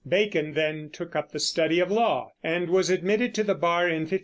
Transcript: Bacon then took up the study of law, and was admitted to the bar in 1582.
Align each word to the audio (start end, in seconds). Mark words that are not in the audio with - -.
Bacon 0.07 0.53
then 0.53 0.89
took 0.89 1.15
up 1.15 1.31
the 1.31 1.37
study 1.37 1.79
of 1.79 1.91
law, 1.91 2.31
and 2.43 2.71
was 2.71 2.89
admitted 2.89 3.35
to 3.35 3.43
the 3.43 3.53
bar 3.53 3.85
in 3.87 3.99
1582. 4.09 4.19